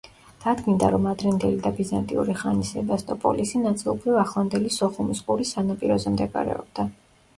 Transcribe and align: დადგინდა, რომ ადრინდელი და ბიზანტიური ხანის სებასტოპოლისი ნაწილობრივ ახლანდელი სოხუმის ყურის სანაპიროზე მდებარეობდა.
დადგინდა, 0.43 0.87
რომ 0.95 1.03
ადრინდელი 1.09 1.59
და 1.65 1.71
ბიზანტიური 1.79 2.35
ხანის 2.39 2.71
სებასტოპოლისი 2.77 3.61
ნაწილობრივ 3.67 4.17
ახლანდელი 4.25 4.73
სოხუმის 4.81 5.23
ყურის 5.29 5.53
სანაპიროზე 5.59 6.15
მდებარეობდა. 6.17 6.89